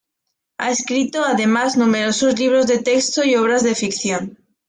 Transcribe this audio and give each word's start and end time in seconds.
Ha 0.57 0.71
escrito, 0.71 1.23
además, 1.23 1.77
numerosos 1.77 2.39
libros 2.39 2.65
de 2.65 2.79
texto 2.79 3.23
y 3.23 3.35
obras 3.35 3.61
de 3.61 3.75
ficción. 3.75 4.39